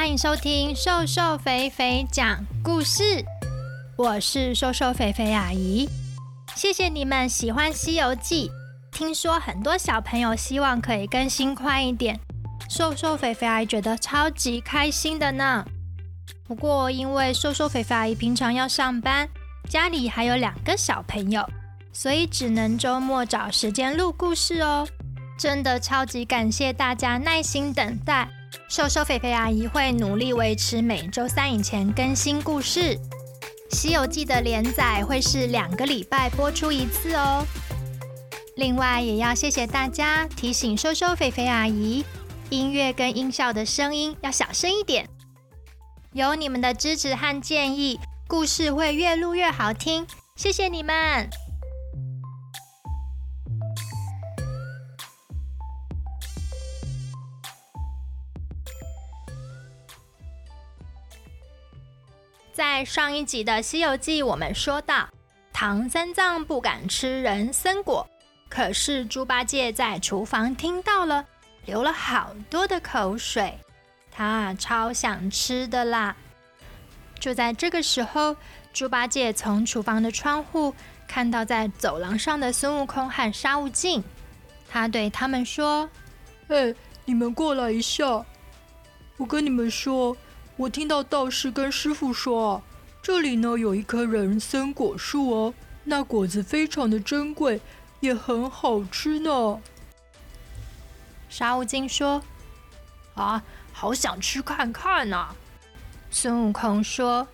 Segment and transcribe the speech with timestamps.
[0.00, 3.22] 欢迎收听瘦瘦肥肥讲故事，
[3.96, 5.86] 我是瘦瘦肥肥阿姨。
[6.54, 8.48] 谢谢你们喜欢《西游记》，
[8.98, 12.18] 听说很多小朋友希望可以更新快一点，
[12.70, 15.62] 瘦瘦肥肥阿姨觉得超级开心的呢。
[16.44, 19.28] 不过因为瘦瘦肥肥阿姨平常要上班，
[19.68, 21.46] 家里还有两个小朋友，
[21.92, 24.88] 所以只能周末找时间录故事哦。
[25.38, 28.26] 真的超级感谢大家耐心等待。
[28.68, 32.94] 瘦瘦肥肥阿姨会努力维持每周三以前更新故事，
[33.70, 37.44] 《西游记》的连载会是两个礼拜播出一次哦。
[38.56, 42.04] 另外，也要谢谢大家提醒瘦瘦肥肥阿姨，
[42.50, 45.08] 音乐跟音效的声音要小声一点。
[46.12, 50.06] 有你们的支持和建议，故事会越录越好听。
[50.36, 51.28] 谢谢你们。
[62.52, 65.08] 在上一集的《西游记》，我们说到
[65.52, 68.04] 唐三藏不敢吃人参果，
[68.48, 71.24] 可是猪八戒在厨房听到了，
[71.64, 73.56] 流了好多的口水，
[74.10, 76.16] 他超想吃的啦。
[77.20, 78.34] 就在这个时候，
[78.72, 80.74] 猪八戒从厨房的窗户
[81.06, 84.02] 看到在走廊上的孙悟空和沙悟净，
[84.68, 85.88] 他对他们说
[86.48, 88.24] ：“哎，你们过来一下，
[89.18, 90.16] 我跟你们说。”
[90.60, 92.62] 我听到道士跟师傅说，
[93.00, 97.62] 这里呢有一棵人参果树哦，那果子非常的珍贵，
[98.00, 99.58] 也很好吃呢。
[101.30, 102.22] 沙悟净说
[103.16, 105.34] ：“啊，好想吃看看呐。”
[106.12, 107.26] 孙悟空说：“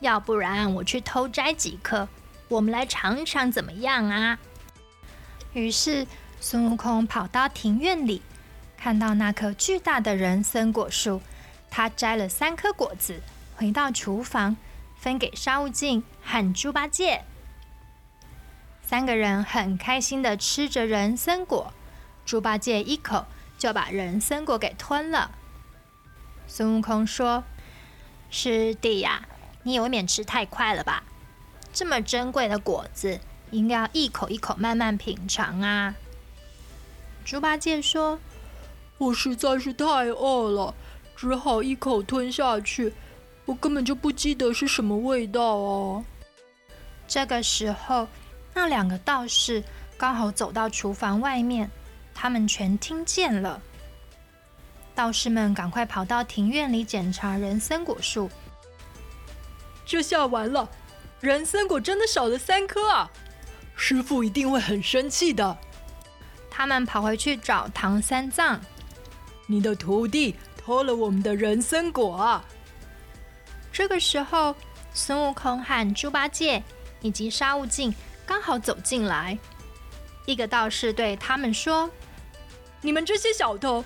[0.00, 2.08] 要不然我去偷摘几颗，
[2.48, 4.38] 我们来尝尝怎么样啊？”
[5.52, 6.06] 于是
[6.40, 8.22] 孙悟空跑到庭院里，
[8.78, 11.20] 看到那棵巨大的人参果树。
[11.76, 13.20] 他摘了三颗果子，
[13.56, 14.56] 回到厨房，
[14.94, 17.24] 分给沙悟净和猪八戒。
[18.80, 21.72] 三个人很开心的吃着人参果，
[22.24, 23.26] 猪八戒一口
[23.58, 25.32] 就把人参果给吞了。
[26.46, 27.42] 孙悟空说
[28.30, 29.26] ：“师弟呀，
[29.64, 31.02] 你也未免吃太快了吧？
[31.72, 33.18] 这么珍贵的果子，
[33.50, 35.96] 应该要一口一口慢慢品尝啊。”
[37.26, 38.20] 猪八戒说
[38.98, 40.72] ：“我实在是太饿了。”
[41.16, 42.92] 只好一口吞下去，
[43.44, 46.04] 我根本就不记得是什么味道哦。
[47.06, 48.08] 这个时候，
[48.52, 49.62] 那两个道士
[49.96, 51.70] 刚好走到厨房外面，
[52.14, 53.60] 他们全听见了。
[54.94, 58.30] 道士们赶快跑到庭院里检查人参果树。
[59.84, 60.68] 这下完了，
[61.20, 63.10] 人参果真的少了三颗啊！
[63.76, 65.58] 师傅一定会很生气的。
[66.48, 68.60] 他们跑回去找唐三藏，
[69.46, 70.36] 你的徒弟。
[70.64, 72.42] 偷了我们的人参果啊！
[73.70, 74.56] 这个时候，
[74.94, 76.62] 孙悟空和猪八戒
[77.02, 77.94] 以及沙悟净
[78.24, 79.38] 刚好走进来。
[80.24, 81.90] 一个道士对他们说
[82.80, 83.84] ：“你们这些小偷，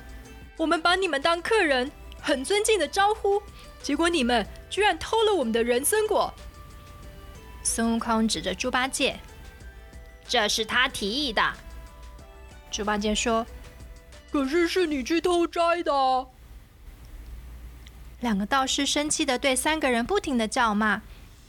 [0.56, 1.91] 我们把你们当客人，
[2.21, 3.43] 很尊敬的招呼，
[3.83, 6.33] 结果你们居然偷了我们的人参果。”
[7.65, 9.19] 孙悟空指着猪八戒
[10.28, 11.43] ：“这是他提议的。”
[12.71, 13.45] 猪八戒说
[14.31, 15.93] ：“可是是你去偷摘的。”
[18.21, 21.01] 两个道士生气地对三个人不停地叫骂，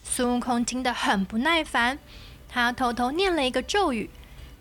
[0.03, 1.97] 孙悟空听得很不耐烦，
[2.47, 4.09] 他偷偷念了一个咒语，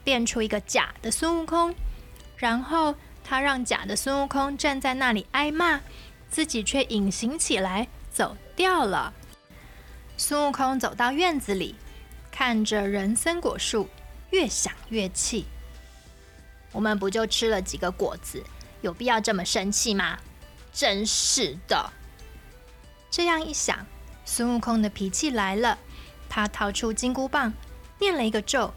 [0.02, 1.74] 变出一个假的孙悟空，
[2.38, 5.80] 然后他让假的孙悟空站在那里挨骂，
[6.30, 9.12] 自己却隐形起来走掉了。
[10.16, 11.74] 孙悟空走到院子里，
[12.32, 13.86] 看着人参果树，
[14.30, 15.44] 越想越气。
[16.72, 18.42] 我们不就吃了几个果子，
[18.80, 20.18] 有必要这么生气吗？
[20.72, 21.92] 真是的！
[23.10, 23.86] 这样一想，
[24.24, 25.78] 孙悟空的脾气来了。
[26.28, 27.52] 他掏出金箍棒，
[27.98, 28.72] 念了一个咒，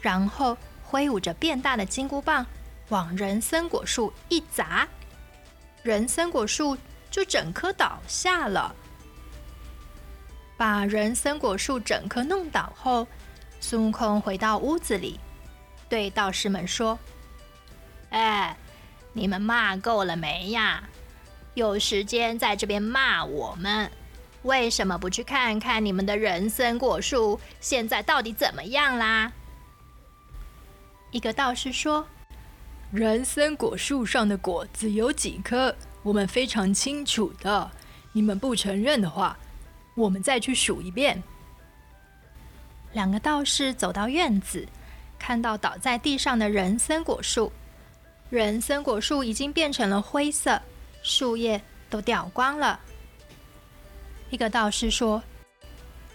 [0.00, 2.46] 然后挥舞着变大的金箍棒
[2.88, 4.88] 往人参果树一砸，
[5.82, 6.76] 人参果树
[7.10, 8.74] 就整棵倒下了。
[10.56, 13.06] 把人参果树整棵弄倒后，
[13.60, 15.20] 孙悟空回到屋子里，
[15.86, 16.98] 对道士们说
[18.08, 18.56] ：“哎，
[19.12, 20.82] 你们骂够了没呀？”
[21.56, 23.90] 有时间在这边骂我们，
[24.42, 29.32] 为什么不去看看你们的人参果树现在到底怎么样啦？
[31.12, 32.06] 一个道士说
[32.92, 37.70] ：“人参果树上的果子有几颗，我们非常清楚的。
[38.12, 39.34] 你们不承认的话，
[39.94, 41.22] 我们再去数一遍。”
[42.92, 44.68] 两个道士走到院子，
[45.18, 47.50] 看到倒在地上的人参果树，
[48.28, 50.60] 人参果树已经变成了灰色。
[51.06, 52.80] 树叶都掉光了。
[54.28, 55.22] 一个道士说：“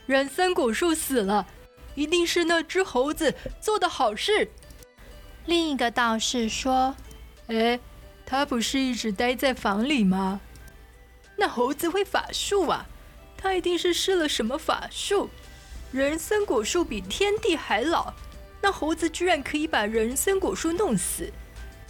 [0.05, 1.47] 人参果树死了，
[1.95, 4.51] 一定是那只猴子做的好事。”
[5.47, 6.93] 另一个道士说
[7.47, 7.79] ：“哎，
[8.25, 10.41] 他不是一直待在房里吗？
[11.37, 12.85] 那猴子会法术啊，
[13.37, 15.29] 他一定是施了什么法术。
[15.93, 18.13] 人参果树比天地还老，
[18.61, 21.31] 那猴子居然可以把人参果树弄死，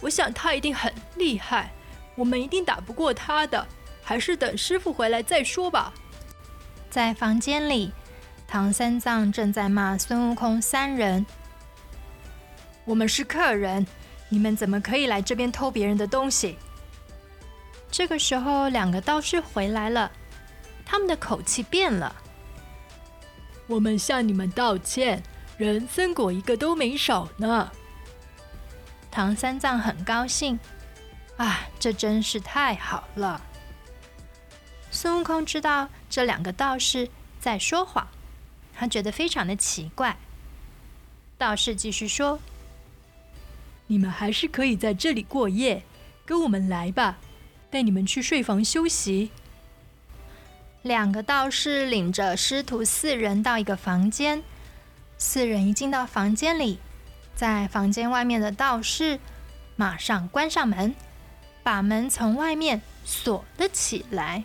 [0.00, 1.72] 我想他一定很厉害，
[2.14, 3.66] 我们一定打不过他的，
[4.02, 5.92] 还是等师傅回来再说吧。”
[6.90, 7.90] 在房间里，
[8.46, 11.24] 唐三藏正在骂孙悟空三人
[12.84, 13.86] ：“我们是客人，
[14.28, 16.58] 你们怎么可以来这边偷别人的东西？”
[17.90, 20.10] 这个时候，两个道士回来了，
[20.84, 22.14] 他们的口气变了
[23.66, 25.22] ：“我们向你们道歉，
[25.56, 27.70] 人参果一个都没少呢。”
[29.10, 30.58] 唐三藏很高兴
[31.42, 33.42] ：“啊，这真是太好了！”
[34.92, 37.08] 孙悟空知道这两个道士
[37.40, 38.06] 在说谎，
[38.72, 40.16] 他觉得非常的奇怪。
[41.36, 42.38] 道士继续说
[43.88, 45.82] ：“你们还是可以在这里过夜，
[46.24, 47.18] 跟我们来吧，
[47.72, 49.32] 带你们去睡房休息。”
[50.82, 54.44] 两个道士领着师徒四人到一个房间，
[55.18, 56.78] 四人一进到房间里，
[57.34, 59.18] 在房间外面的道士
[59.74, 60.94] 马上关上门，
[61.62, 64.44] 把门从外面锁了起来。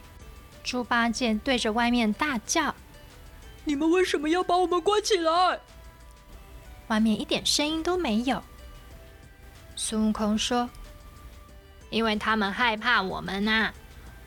[0.63, 2.75] 猪八戒对着外面大叫
[3.63, 5.59] ：“你们为什么要把我们关起来？”
[6.87, 8.43] 外面一点声音都没有。
[9.75, 10.69] 孙悟空说
[11.89, 13.71] ：“因为他们害怕我们呐，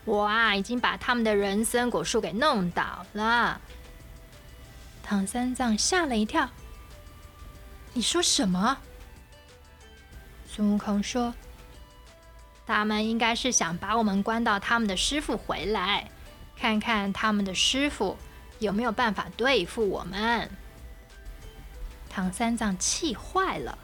[0.05, 3.61] 我啊已经把他们的人参果树给弄倒了。”
[5.03, 6.49] 唐三藏吓了一跳
[7.93, 8.77] ：“你说什么？”
[10.47, 11.33] 孙悟空说
[12.73, 16.09] ：“他们应该是想把我们关到他们的师傅回来。”
[16.57, 18.17] 看看他们的师傅
[18.59, 20.49] 有没有办法对付我们。
[22.07, 23.79] 唐三藏气坏了，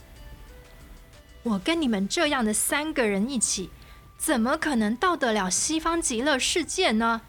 [1.41, 3.71] 我跟你们这样的三个人一起，
[4.17, 7.21] 怎么可能到得了西方极乐世界呢？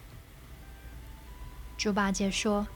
[1.79, 2.67] 猪八戒说：“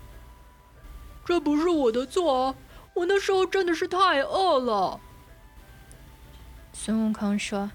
[1.27, 2.55] 这不是我的错啊，
[2.95, 4.99] 我那时候真的是太饿了。”
[6.73, 7.71] 孙悟空说：“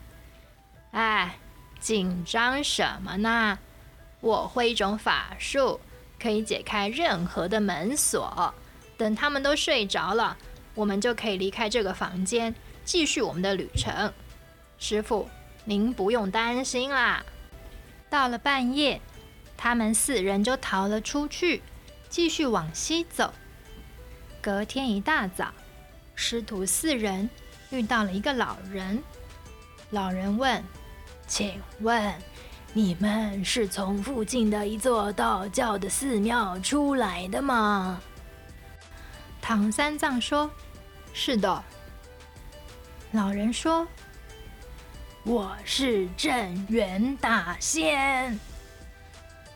[0.91, 1.37] 哎，
[1.79, 3.59] 紧张什么呢？”
[4.19, 5.79] 我会一种法术，
[6.19, 8.53] 可以解开任何的门锁。
[8.97, 10.35] 等他们都睡着了，
[10.73, 14.11] 我们就可以离开这个房间，继续我们的旅程。
[14.79, 15.29] 师傅，
[15.65, 17.23] 您不用担心啦。
[18.09, 18.99] 到了半夜，
[19.55, 21.61] 他们四人就逃了出去，
[22.09, 23.31] 继续往西走。
[24.41, 25.53] 隔天一大早，
[26.15, 27.29] 师徒四人
[27.69, 29.03] 遇到了一个老人。
[29.89, 30.63] 老人问
[31.27, 32.13] ：“请问？”
[32.73, 37.99] 你们是从附近的一座道教的寺庙出来的吗？
[39.41, 40.51] 唐三藏说
[41.13, 41.63] ：“是的。”
[43.13, 43.87] 老人说
[45.23, 48.37] ：“我是镇元大仙。”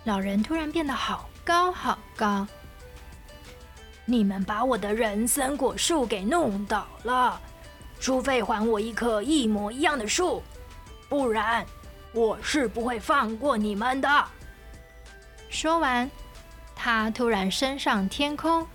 [0.05, 2.47] 老人突然变得好高好高。
[4.05, 7.39] 你们把我的人参果树给弄倒了，
[8.01, 10.43] 除非还我一棵一模一样的树，
[11.07, 11.65] 不然。
[12.13, 14.27] 我是不会放过你们的。
[15.49, 16.11] 说完，
[16.75, 18.67] 他突然升上天空，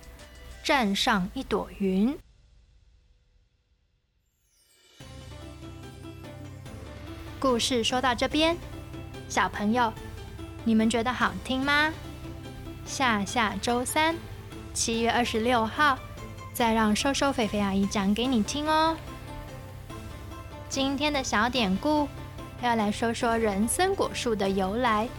[0.63, 2.17] 站上一朵云。
[7.39, 8.57] 故事说到这边，
[9.29, 9.93] 小朋友，
[10.63, 11.93] 你们觉得好听吗？
[12.87, 14.15] 下下周三，
[14.73, 15.99] 七月二十六号，
[16.53, 18.97] 再让瘦瘦肥肥阿姨讲给你听哦。
[20.77, 22.07] 今天的小典故。
[22.61, 25.09] 要来说说人参果树的由来。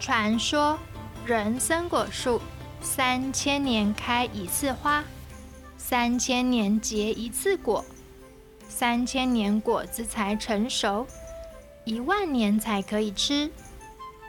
[0.00, 0.76] 传说
[1.24, 2.40] 人参果树
[2.80, 5.04] 三千年开一次花，
[5.76, 7.84] 三千年结一次果，
[8.68, 11.06] 三千年果子才成熟，
[11.84, 13.48] 一万年才可以吃，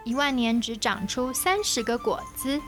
[0.03, 2.61] 一万年只长出三十个果子，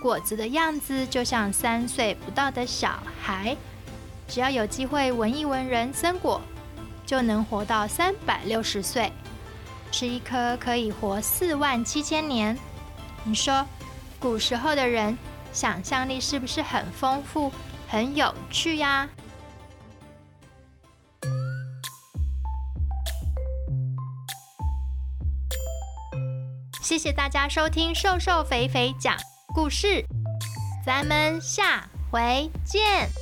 [0.00, 3.56] 果子的样子就像三岁不到的小孩。
[4.28, 6.40] 只要有机会闻一闻人参果。
[7.04, 9.12] 就能活到三百六十岁，
[9.90, 12.56] 吃一颗可以活四万七千年。
[13.24, 13.66] 你说，
[14.18, 15.16] 古时候的人
[15.52, 17.52] 想象力是不是很丰富、
[17.88, 19.08] 很有趣呀？
[26.82, 29.16] 谢谢大家收听瘦瘦肥肥讲
[29.54, 30.04] 故事，
[30.84, 33.21] 咱们下回见。